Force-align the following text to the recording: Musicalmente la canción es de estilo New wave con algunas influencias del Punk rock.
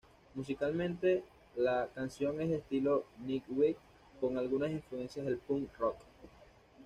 Musicalmente 0.33 1.23
la 1.57 1.87
canción 1.93 2.41
es 2.41 2.49
de 2.49 2.55
estilo 2.55 3.05
New 3.23 3.39
wave 3.49 3.77
con 4.19 4.35
algunas 4.35 4.71
influencias 4.71 5.27
del 5.27 5.37
Punk 5.37 5.69
rock. 5.77 5.97